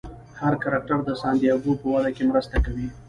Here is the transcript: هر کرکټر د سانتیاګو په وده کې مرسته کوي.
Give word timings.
هر 0.39 0.53
کرکټر 0.63 0.99
د 1.05 1.09
سانتیاګو 1.21 1.73
په 1.81 1.85
وده 1.93 2.09
کې 2.15 2.23
مرسته 2.31 2.55
کوي. 2.65 2.87